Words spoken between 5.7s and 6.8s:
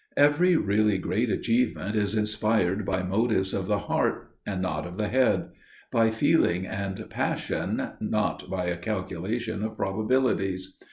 by feeling